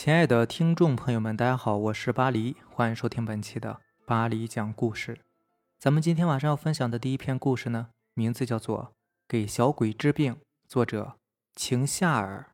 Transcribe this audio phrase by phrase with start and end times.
[0.00, 5.18] 亲爱的听众朋友们，大家好，我是巴黎，欢迎收听本期的巴黎讲故事。
[5.76, 8.78] 咱们今天晚上要分享的第一篇故事呢，名字叫做
[9.26, 10.34] 《给小鬼治病》，
[10.68, 11.14] 作者
[11.56, 12.52] 晴夏尔。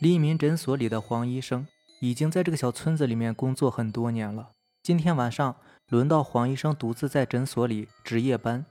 [0.00, 1.68] 黎民诊所里的黄医生
[2.00, 4.50] 已经在这个小村子里面工作很多年了。
[4.82, 5.54] 今天晚上
[5.86, 8.66] 轮到黄医生独自在诊所里值夜班，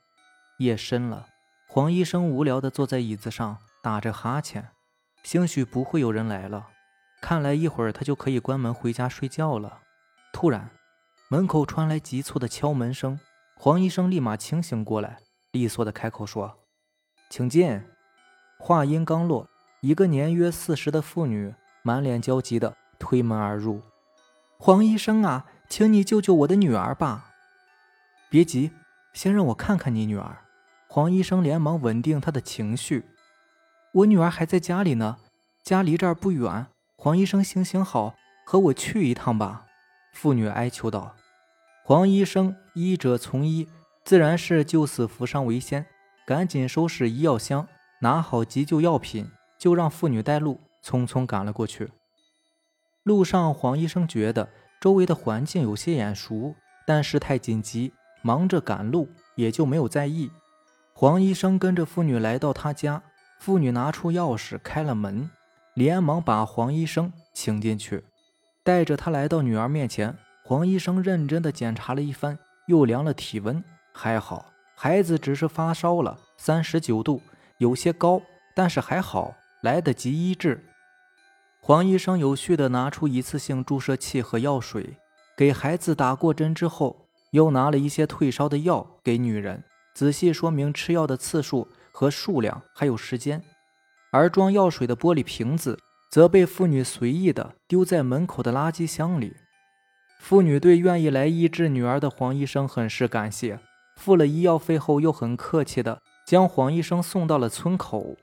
[0.59, 1.27] 夜深了，
[1.69, 4.71] 黄医生无聊地坐在椅子上打着哈欠。
[5.27, 6.69] 兴许不会有人来了，
[7.19, 9.81] 看来一会儿他就可以关门回家睡觉了。
[10.31, 10.69] 突然，
[11.27, 13.19] 门口传来急促的敲门声，
[13.57, 15.17] 黄医生立马清醒过来，
[15.51, 16.59] 利索的开口说
[17.29, 17.83] ：“请进。”
[18.57, 19.49] 话音刚落，
[19.81, 23.81] 一个年约四十的妇女满脸焦急的推门而入
[24.57, 27.33] ：“黄医生啊，请你救救我的女儿吧！”
[28.31, 28.71] 别急，
[29.11, 30.45] 先让我看看你女儿。
[30.87, 33.03] 黄医生连忙稳定她的情绪。
[33.97, 35.17] 我女儿还在家里呢，
[35.63, 36.67] 家离这儿不远。
[36.97, 38.13] 黄医生，行行好，
[38.45, 39.65] 和我去一趟吧。”
[40.13, 41.15] 妇女哀求道。
[41.83, 43.67] 黄医生医者从医，
[44.03, 45.87] 自然是救死扶伤为先，
[46.27, 47.67] 赶紧收拾医药箱，
[48.01, 51.89] 拿好急救药品，就让妇女带路，匆匆赶了过去。
[53.01, 56.53] 路上，黄医生觉得周围的环境有些眼熟，
[56.85, 60.29] 但事态紧急，忙着赶路，也就没有在意。
[60.93, 63.01] 黄医生跟着妇女来到他家。
[63.39, 65.29] 妇女拿出钥匙开了门，
[65.73, 68.03] 连忙把黄医生请进去，
[68.63, 70.15] 带着他来到女儿面前。
[70.43, 77.21] 黄医生认真的检查了一番，又量了体温，还好，孩子只是发烧了，三十九度，
[77.57, 78.21] 有些高，
[78.55, 80.63] 但是还好，来得及医治。
[81.59, 84.97] 黄医生有序的拿出一次性注射器和药水，
[85.35, 91.67] 给孩子打过针之后，又拿了一些退烧的药给女人，仔细说明吃药的次数。
[91.97, 93.43] 和数量还有时间，
[94.11, 95.79] 而装药水的玻璃瓶子
[96.11, 99.35] 则被妇女随意的丢在门口的垃圾箱里。
[100.19, 103.59] 妇女对愿意来医治女儿的黄医生很是感谢，
[103.95, 108.15] 付了医药费后，又很客气的将黄医生送到了村口。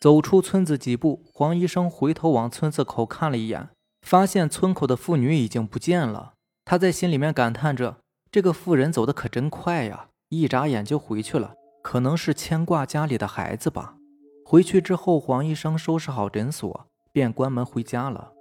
[0.00, 3.68] 走出村子几步，黄医生回头往村子口看了一眼，
[4.02, 6.32] 发现村口的妇女已经不见了。
[6.64, 7.98] 他在心里面感叹着：
[8.32, 11.54] 这个妇人走的可真快呀，一眨眼就回去了。
[11.84, 13.96] 可能是牵挂家里的孩子吧。
[14.42, 18.32] 回去之后，黄医生收拾好诊所，便关门回家了。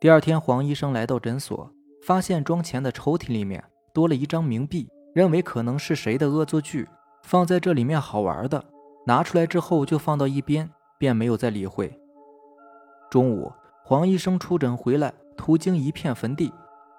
[0.00, 1.70] 第二天，黄医生来到诊所，
[2.02, 6.88] 发现装钱的抽屉里面多了一张冥币，认为可能是谁的恶作剧，
[7.22, 8.64] 放在这里面好玩的，
[9.06, 12.00] 拿出来之后就放到一边，便没有再理会。
[13.10, 13.52] 中午，
[13.84, 16.50] 黄医生出诊回来，途经一片坟地，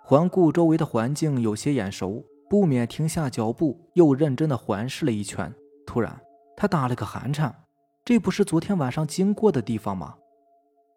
[0.04, 2.24] 环顾周围的环境有些眼熟。
[2.50, 5.54] 不免停下脚步，又认真的环视了一圈。
[5.86, 6.20] 突然，
[6.56, 7.54] 他打了个寒颤，
[8.04, 10.16] 这不是昨天晚上经过的地方吗？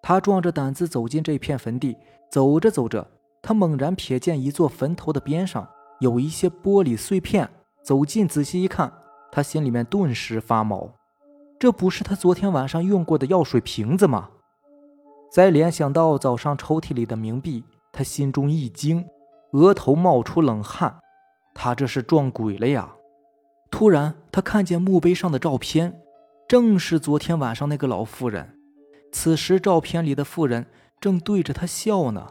[0.03, 1.97] 他壮着胆子走进这片坟地，
[2.31, 3.06] 走着走着，
[3.42, 5.69] 他猛然瞥见一座坟头的边上
[6.00, 7.48] 有一些玻璃碎片。
[7.82, 8.92] 走近仔细一看，
[9.32, 10.88] 他心里面顿时发毛，
[11.59, 14.28] 这不是他昨天晚上用过的药水瓶子吗？
[15.32, 19.04] 再联想到早上抽屉里的冥币，他心中一惊，
[19.53, 20.98] 额头冒出冷汗。
[21.54, 22.94] 他这是撞鬼了呀！
[23.70, 26.00] 突然，他看见墓碑上的照片，
[26.48, 28.59] 正是昨天晚上那个老妇人。
[29.12, 30.66] 此时，照片里的妇人
[31.00, 32.26] 正对着他笑呢。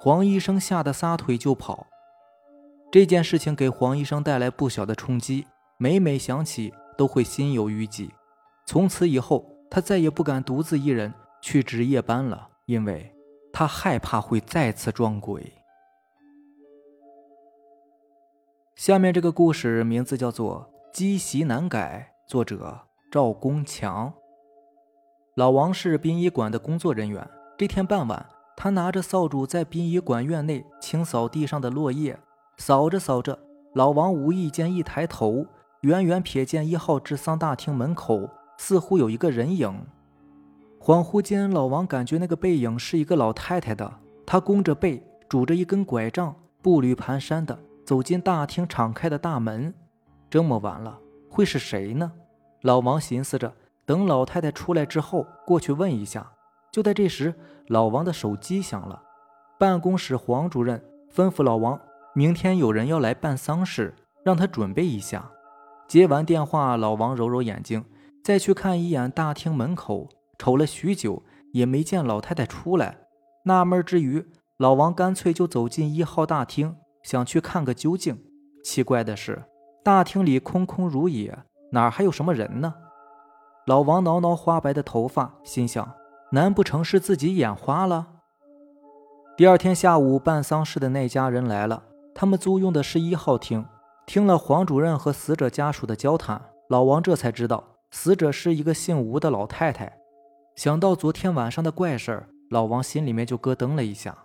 [0.00, 1.86] 黄医生吓得撒腿就跑。
[2.90, 5.46] 这件事情给黄医生带来不小的冲击，
[5.78, 8.10] 每每想起都会心有余悸。
[8.66, 13.14] 从此以后，他再也不敢独自一人去值夜班了，因为
[13.52, 15.52] 他害怕会再次撞鬼。
[18.82, 22.80] 下面这个故事名字叫做《积习难改》，作者
[23.12, 24.12] 赵公强。
[25.36, 27.24] 老王是殡仪馆的工作人员。
[27.56, 28.26] 这天傍晚，
[28.56, 32.18] 他拿着扫帚在殡仪馆院内清扫地上的落叶。
[32.56, 33.38] 扫着扫着，
[33.74, 35.46] 老王无意间一抬头，
[35.82, 38.28] 远远瞥见一号治丧大厅门口
[38.58, 39.86] 似乎有一个人影。
[40.80, 44.00] 恍惚间，老王感觉那个背影是一个老太太的。
[44.26, 47.56] 她弓着背，拄着一根拐杖，步履蹒跚的。
[47.92, 49.74] 走进大厅敞开的大门，
[50.30, 50.98] 这么晚了，
[51.28, 52.10] 会是谁呢？
[52.62, 53.52] 老王寻思着，
[53.84, 56.32] 等老太太出来之后，过去问一下。
[56.72, 57.34] 就在这时，
[57.66, 59.02] 老王的手机响了。
[59.58, 60.82] 办公室黄主任
[61.14, 61.78] 吩咐老王，
[62.14, 63.94] 明天有人要来办丧事，
[64.24, 65.30] 让他准备一下。
[65.86, 67.84] 接完电话，老王揉揉眼睛，
[68.24, 70.08] 再去看一眼大厅门口，
[70.38, 71.22] 瞅了许久，
[71.52, 73.00] 也没见老太太出来。
[73.44, 76.74] 纳闷之余，老王干脆就走进一号大厅。
[77.02, 78.18] 想去看个究竟，
[78.64, 79.42] 奇怪的是，
[79.82, 81.36] 大厅里空空如也，
[81.72, 82.74] 哪儿还有什么人呢？
[83.66, 85.92] 老王挠挠花白的头发，心想：
[86.32, 88.08] 难不成是自己眼花了？
[89.36, 91.82] 第二天下午，办丧事的那家人来了，
[92.14, 93.64] 他们租用的是一号厅。
[94.04, 97.62] 听了黄主任和死者家属的交谈，老王这才知道
[97.92, 99.98] 死者是一个姓吴的老太太。
[100.56, 104.18] 想到昨天晚上的怪事儿，老王心里面就咯噔了一下。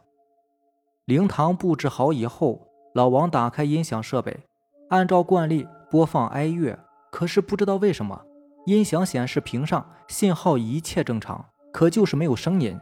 [1.08, 4.42] 灵堂布置好以后，老王打开音响设备，
[4.90, 6.78] 按照惯例播放哀乐。
[7.10, 8.22] 可是不知道为什么，
[8.66, 12.78] 音响显示屏上信号一切正常，可就是没有声音。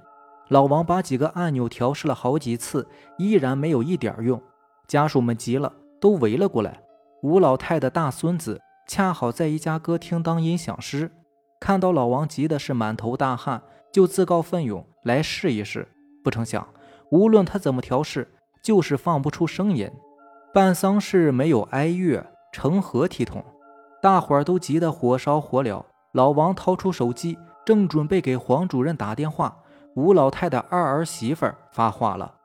[0.50, 2.88] 老王把几个按钮调试了好几次，
[3.20, 4.42] 依然没有一点用。
[4.88, 5.72] 家属们急了，
[6.02, 6.82] 都围了过来。
[7.22, 11.12] 吴老太的大孙子恰好在一家歌厅当音响师，
[11.60, 13.62] 看到老王急的是满头大汗，
[13.94, 15.88] 就自告奋勇来试一试。
[16.24, 16.68] 不成想，
[17.16, 18.28] 无论他怎么调试，
[18.62, 19.90] 就是放不出声音。
[20.54, 23.42] 办丧事没有哀乐，成何体统？
[24.02, 25.82] 大伙儿都急得火烧火燎。
[26.12, 29.58] 老王掏出手机，正准备给黄主任打电话，
[29.96, 32.36] 吴老太的二儿媳妇发话了：“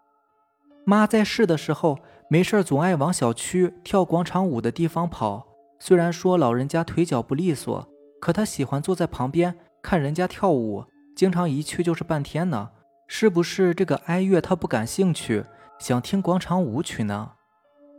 [0.87, 1.99] 妈在世的时候。”
[2.33, 5.45] 没事总爱往小区跳广场舞的地方跑。
[5.81, 7.89] 虽然说老人家腿脚不利索，
[8.21, 9.53] 可她喜欢坐在旁边
[9.83, 10.85] 看人家跳舞，
[11.17, 12.71] 经常一去就是半天呢。
[13.13, 15.45] 是不是这个哀乐他不感兴趣，
[15.81, 17.33] 想听广场舞曲呢？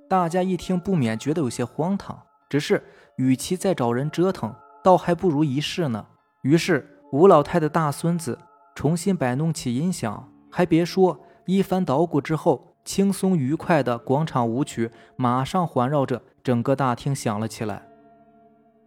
[0.08, 2.18] 大家一听不免觉得有些荒唐。
[2.50, 2.82] 只是
[3.18, 6.08] 与其再找人折腾，倒还不如一试呢。
[6.44, 8.40] 于是吴老太的大孙子
[8.74, 12.68] 重新摆弄起音响，还别说，一番捣鼓之后。
[12.84, 17.86] 轻松愉快的广场舞曲马上环绕着整个大厅响了起来。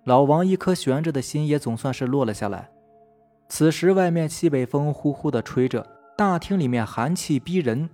[0.04, 2.70] 老王一颗悬着的心也总算是落了下来。
[3.48, 7.90] 此时，外面西北风呼呼的吹着，大厅里面寒气逼人。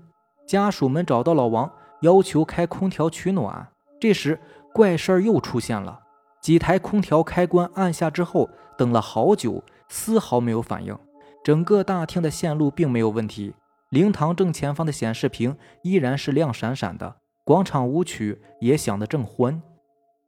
[0.46, 1.70] 家属们找到老王，
[2.00, 3.68] 要求开空调取暖。
[4.00, 4.38] 这时，
[4.74, 6.00] 怪事儿又出现了：
[6.42, 10.96] 几台空调开关按下之后，等了好久，丝毫没有反应。
[11.44, 13.54] 整个大厅的线路并没有问题。
[13.90, 19.62] 灵堂正前方的显示屏依然是亮闪闪的，广场舞曲也响得正欢。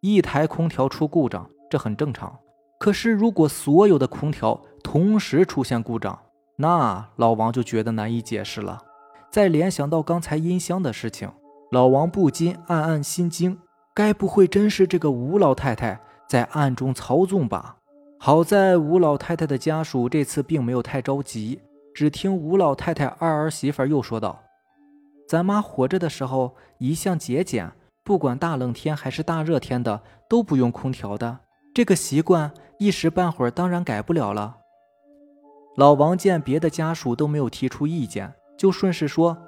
[0.00, 2.38] 一台空调出故障，这很正常。
[2.78, 6.18] 可是如果所有的空调同时出现故障，
[6.56, 8.80] 那老王就觉得难以解释了。
[9.30, 11.30] 再联想到刚才音箱的事情，
[11.70, 13.58] 老王不禁暗暗心惊：
[13.94, 17.76] 该不会真是这个吴老太太在暗中操纵吧？
[18.18, 21.60] 好在吴老太太的家属这次并没有太着急。
[21.94, 24.40] 只听吴老太太二儿媳妇又说道
[25.28, 27.72] ：“咱妈活着的时候一向节俭，
[28.04, 31.40] 不管大冷天还是大热天的都不用空调的。
[31.74, 34.58] 这个习惯一时半会儿当然改不了了。”
[35.76, 39.38] 老王见别的家属都没有提出意见，就顺势说：“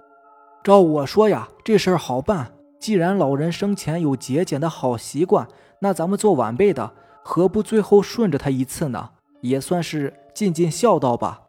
[0.64, 2.52] 照我说呀，这事儿好办。
[2.80, 5.46] 既然老人生前有节俭的好习惯，
[5.80, 6.92] 那咱们做晚辈的
[7.22, 9.10] 何不最后顺着他一次呢？
[9.42, 11.42] 也算是尽尽孝道吧。”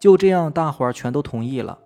[0.00, 1.80] 就这样，大伙儿全都同意了。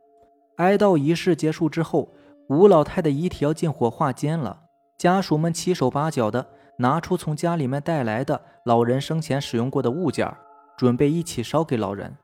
[0.56, 2.12] 哀悼仪式结束之后，
[2.48, 4.60] 吴老太的遗体要进火化间了。
[4.98, 6.46] 家属们七手八脚的
[6.78, 10.36] 拿出从家里面带来的老人生前使用过的物件儿，
[10.82, 12.16] 准备一起烧给老人。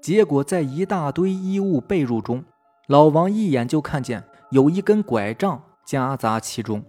[0.00, 2.42] 结果在一大堆衣物被褥中，
[2.86, 6.82] 老王一眼就看见有一根拐杖夹杂其中，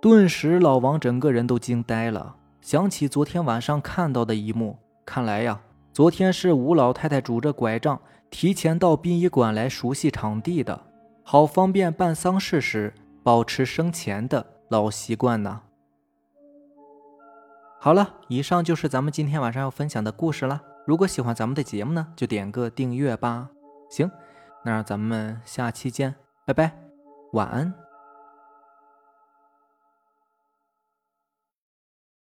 [0.00, 5.60] 顿时老王整个人都惊呆了，想起昨天晚上看到的一幕，看来呀。
[5.92, 10.80] 昨天是吴老太太拄着拐杖提前到殡仪馆来熟悉场地的，
[11.22, 15.60] 好方便办丧事时保持生前的老习惯呢。
[17.78, 20.62] 好了，以上就是咱们今天晚上要分享的故事了。
[20.86, 23.48] 如果喜欢咱们的节目呢，就点个订阅吧。
[23.90, 24.10] 行，
[24.64, 26.72] 那咱们下期见，拜拜，
[27.32, 27.89] 晚安。